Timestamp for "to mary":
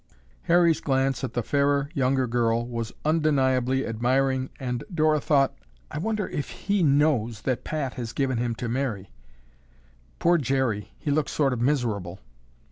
8.55-9.11